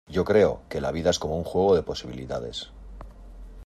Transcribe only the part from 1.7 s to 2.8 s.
de posibilidades.